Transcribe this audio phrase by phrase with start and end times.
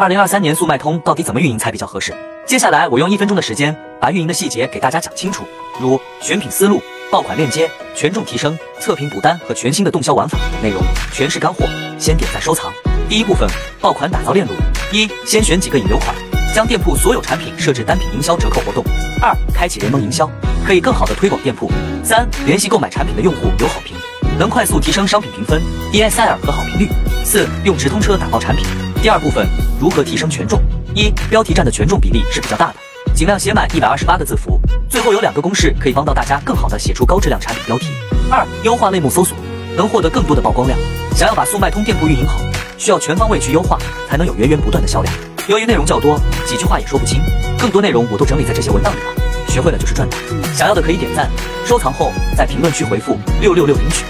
[0.00, 2.14] 二零二三年速卖通到底怎么运营才比较合适？
[2.46, 5.44] 接下来我用一分钟的时间把运营的细节给大家讲清楚，
[5.78, 6.80] 如选品思路、
[7.12, 10.82] 爆款链接、权重提升、测评补单和全新的动销玩法，内容
[11.12, 11.66] 全是干货，
[11.98, 12.72] 先点赞收藏。
[13.10, 13.46] 第一部分，
[13.78, 14.54] 爆款打造链路：
[14.90, 16.14] 一、先选几个引流款，
[16.54, 18.82] 将店铺所有产品设置单品营销折扣活动；
[19.20, 20.26] 二、开启联盟营销，
[20.66, 21.70] 可以更好的推广店铺；
[22.02, 23.94] 三、联系购买产品的用户有好评，
[24.38, 25.60] 能快速提升商品评分、
[25.92, 26.86] DSR 和好评率；
[27.22, 28.64] 四、用直通车打爆产品。
[29.02, 29.46] 第二部分，
[29.80, 30.60] 如何提升权重？
[30.94, 32.74] 一、标题占的权重比例是比较大的，
[33.14, 34.60] 尽量写满一百二十八个字符。
[34.90, 37.86] 最后有两个公式可以帮到大家更好的写出高质量产品标题。
[38.30, 39.34] 二、优化类目搜索，
[39.78, 40.78] 能获得更多的曝光量。
[41.16, 42.38] 想要把速卖通店铺运营好，
[42.76, 45.14] 需要全方位去优化，才能有源源不断的销量。
[45.48, 47.22] 由于内容较多，几句话也说不清，
[47.58, 50.16] 更多内容我都整理在这些文档里了，学会了就是赚的。
[50.54, 51.30] 想要的可以点赞、
[51.64, 54.04] 收藏后在评论区回复六六六领取。